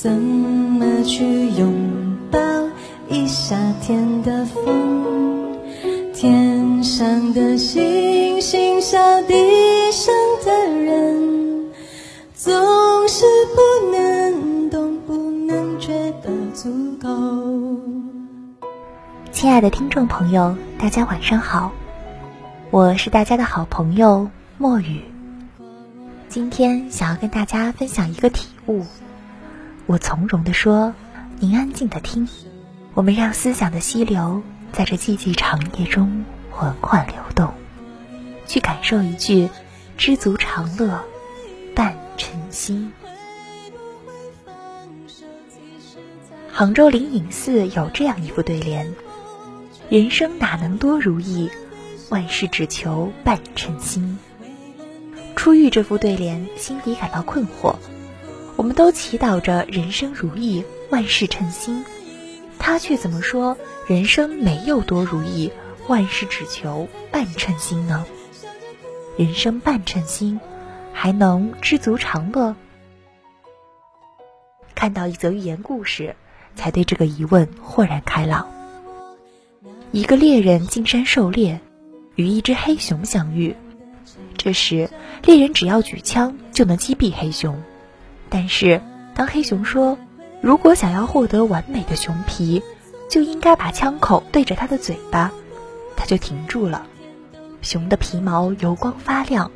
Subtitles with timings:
[0.00, 1.74] 怎么去拥
[2.30, 2.38] 抱
[3.08, 5.58] 一夏天的风？
[6.14, 9.34] 天上的星星，笑地
[9.90, 11.72] 上的人，
[12.32, 13.24] 总是
[13.56, 15.14] 不能懂，不
[15.48, 16.70] 能觉得足
[17.02, 17.80] 够。
[19.32, 21.72] 亲爱的听众朋友，大家晚上好，
[22.70, 25.00] 我是大家的好朋友墨雨。
[26.28, 28.84] 今天想要跟大家分享一个体悟，
[29.88, 30.94] 我从容的说，
[31.40, 32.28] 您安静的听，
[32.92, 37.54] 我们让思想的溪流在这寂寂长夜中缓缓流动，
[38.46, 39.48] 去感受一句
[39.96, 41.02] “知足常乐，
[41.74, 42.92] 半称心”。
[46.52, 48.92] 杭州灵隐寺有这样一副对联。
[49.88, 51.48] 人生哪能多如意，
[52.10, 54.18] 万事只求半称心。
[55.34, 57.74] 初遇这副对联，心底感到困惑。
[58.58, 61.84] 我们都祈祷着人生如意，万事称心，
[62.58, 63.56] 他却怎么说
[63.86, 65.52] 人生没有多如意，
[65.86, 68.04] 万事只求半称心呢？
[69.16, 70.40] 人生半称心，
[70.92, 72.56] 还能知足常乐？
[74.74, 76.16] 看到一则寓言故事，
[76.56, 78.50] 才对这个疑问豁然开朗。
[79.92, 81.60] 一个猎人进山狩猎，
[82.16, 83.54] 与一只黑熊相遇。
[84.36, 84.90] 这时，
[85.22, 87.62] 猎人只要举枪就能击毙黑熊。
[88.30, 88.80] 但是，
[89.14, 89.98] 当黑熊说
[90.40, 92.62] ：“如果想要获得完美的熊皮，
[93.08, 95.32] 就应该把枪口对着它的嘴巴。”
[95.96, 96.86] 他就停住了。
[97.62, 99.50] 熊的皮毛油光发亮，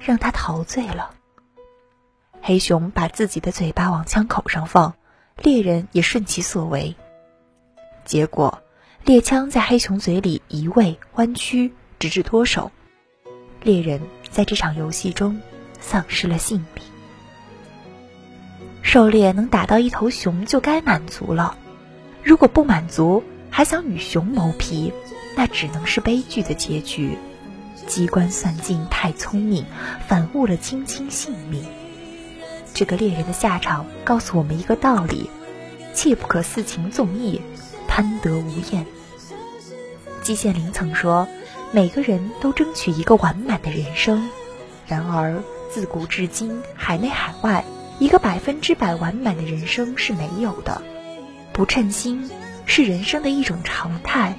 [0.00, 1.10] 让他陶醉了。
[2.40, 4.94] 黑熊把自己的嘴巴往枪口上放，
[5.42, 6.94] 猎人也顺其所为。
[8.04, 8.62] 结果。
[9.04, 12.70] 猎枪在黑熊嘴里移位弯曲，直至脱手。
[13.62, 15.40] 猎人在这场游戏中
[15.80, 16.77] 丧失了性命。
[18.88, 21.58] 狩猎能打到一头熊就该满足了，
[22.22, 24.94] 如果不满足，还想与熊谋皮，
[25.36, 27.18] 那只能是悲剧的结局。
[27.86, 29.66] 机关算尽太聪明，
[30.06, 31.62] 反误了卿卿性命。
[32.72, 35.28] 这个猎人的下场告诉我们一个道理：
[35.92, 37.42] 切不可肆情纵意，
[37.86, 38.86] 贪得无厌。
[40.22, 41.28] 季羡林曾说
[41.72, 44.30] ：“每个人都争取一个完满的人生，
[44.86, 47.62] 然而自古至今，海内海外，
[47.98, 50.82] 一个百分之百完满的人生是没有的。
[51.52, 52.30] 不称心
[52.66, 54.36] 是人生的一种常态，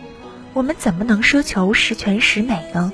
[0.54, 2.94] 我们怎么能奢求十全十美呢？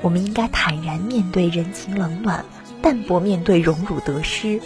[0.00, 2.44] 我们应该坦然面对人情冷暖，
[2.80, 4.60] 淡泊面对荣辱得失，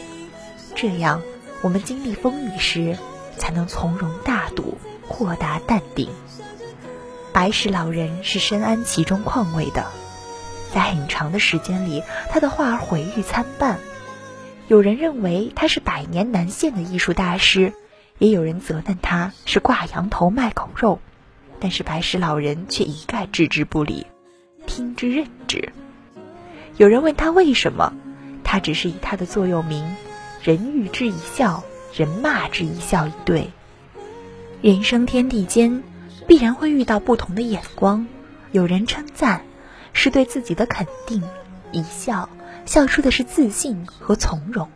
[0.75, 1.21] 这样
[1.63, 2.97] 我们经历风雨时，
[3.37, 6.09] 才能从容大度，豁达淡定。”
[7.35, 9.87] 白石老人是深谙其中况味的，
[10.73, 13.79] 在很长的时间里，他的画儿毁誉参半。
[14.69, 17.73] 有人认为他是百年难现的艺术大师，
[18.19, 20.99] 也有人责难他是挂羊头卖狗肉。
[21.59, 24.07] 但是白石老人却一概置之不理，
[24.67, 25.73] 听之任之。
[26.77, 27.93] 有人问他为什么，
[28.45, 29.97] 他只是以他的座右铭
[30.43, 33.51] “人遇之一笑，人骂之一笑”以对。
[34.63, 35.83] 人生天地间。
[36.27, 38.05] 必然会遇到不同的眼光，
[38.51, 39.45] 有人称赞，
[39.93, 41.23] 是对自己的肯定，
[41.71, 42.29] 一笑，
[42.67, 44.67] 笑出的是自信和从容；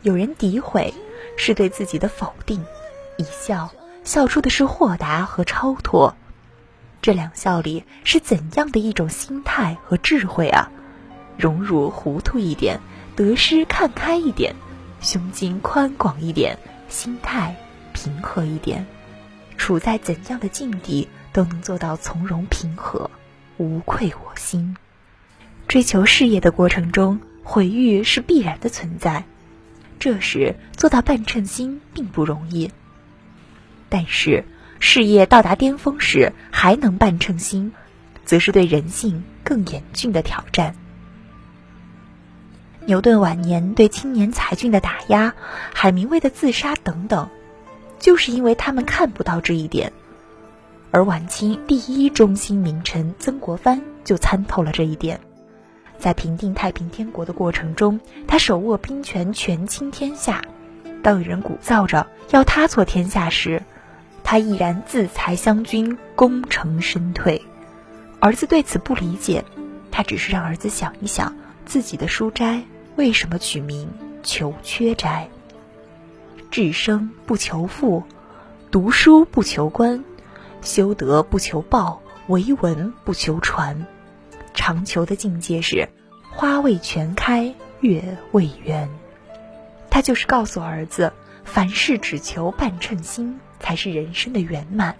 [0.00, 0.92] 有人诋毁，
[1.36, 2.64] 是对自己的否定，
[3.18, 3.70] 一笑，
[4.02, 6.16] 笑出的是豁达和超脱。
[7.02, 10.70] 这两笑里是怎样的一种心态和智慧啊？
[11.36, 12.80] 荣辱糊涂一点，
[13.14, 14.54] 得失看开一点，
[15.00, 16.58] 胸襟宽广一点，
[16.88, 17.54] 心态
[17.92, 18.86] 平和一点。
[19.58, 23.10] 处在怎样的境地，都能做到从容平和，
[23.58, 24.76] 无愧我心。
[25.72, 29.24] 追求事业的过程中，毁誉是必然的存在。
[29.98, 32.70] 这时做到半称心并不容易。
[33.88, 34.44] 但是
[34.80, 37.72] 事业到达巅峰时还能半称心，
[38.26, 40.76] 则是对人性更严峻的挑战。
[42.84, 45.32] 牛顿晚年对青年才俊的打压，
[45.72, 47.30] 海明威的自杀等等。
[47.98, 49.90] 就是因为他们看不到这一点，
[50.90, 55.18] 而晚清第一忠心名臣曾国藩就参透了这一点，
[56.02, 60.42] 在平定太平天国的过程中，他手握兵权，权倾天下。
[61.00, 63.62] 当有人鼓噪着要他做天下时，
[64.24, 67.40] 他毅然自裁湘军，功成身退。
[68.18, 69.44] 儿子对此不理解，
[69.92, 72.64] 他只是让儿子想一想自己的书斋
[72.96, 73.88] 为什么取名
[74.24, 75.28] 求缺斋。
[76.50, 78.02] 至生不求富，
[78.72, 80.02] 读书不求官，
[80.62, 83.86] 修德不求报，为文不求传。
[84.64, 85.88] 常求的境界是
[86.30, 88.88] 花未全开，月未圆。
[89.90, 91.12] 他就是告诉儿子，
[91.42, 94.94] 凡事只求半称心，才是人生的圆满。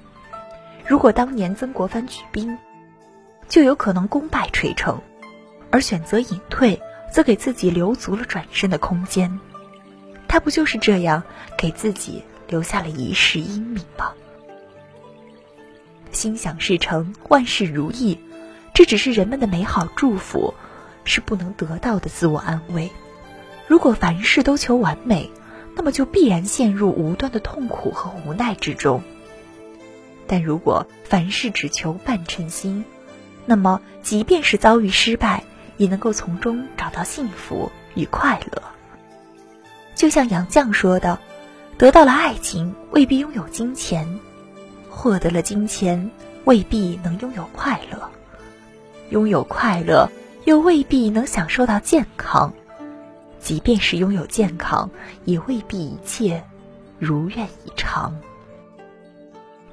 [0.85, 2.59] 如果当年曾国藩举兵，
[3.49, 4.97] 就有可能功败垂成；
[5.71, 6.83] 而选择隐退，
[7.13, 9.39] 则给自己留足了转身的空间。
[10.27, 11.23] 他不就是这样
[11.57, 14.11] 给自己留下了一世英名吗？
[16.11, 18.19] 心想事成，万事如意，
[18.75, 20.55] 这只是人们的美好祝福，
[21.05, 22.91] 是不能得到的自我安慰。
[23.67, 25.31] 如果凡事都求完美，
[25.75, 29.03] 那么就必然陷入无端的痛苦和无奈之中。
[30.27, 32.85] 但如果凡事只求半称心，
[33.45, 35.45] 那么即便是遭遇失败，
[35.77, 38.63] 也能够从中找到幸福与快乐。
[39.95, 41.19] 就像杨绛说的
[41.77, 44.07] ：“得到了爱情，未必拥有金钱；
[44.89, 46.11] 获得了金钱，
[46.45, 47.99] 未必能拥有快乐；
[49.13, 50.11] 拥有快乐，
[50.47, 52.55] 又未必能享受到健康。
[53.39, 54.91] 即便是拥有健康，
[55.27, 56.43] 也未必一切
[56.99, 58.19] 如愿以偿。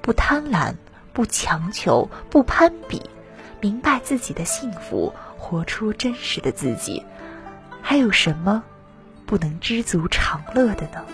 [0.01, 0.74] 不贪婪，
[1.13, 3.01] 不强求，不攀比，
[3.62, 7.06] 明白自己的幸福，活出真实的自己，
[7.81, 8.62] 还有什么？”
[9.25, 11.06] 不能知足常乐的呢。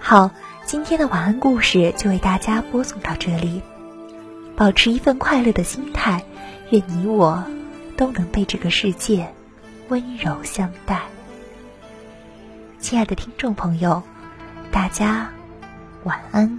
[0.00, 0.30] 好，
[0.64, 3.60] 今天的晚安故事就为大家播送到这里。
[4.58, 6.24] 保持一份快乐的心态，
[6.70, 7.44] 愿你我
[7.96, 9.32] 都能被这个世界
[9.88, 11.02] 温柔相待。
[12.80, 14.02] 亲爱的听众朋友，
[14.72, 15.30] 大家
[16.02, 16.58] 晚安。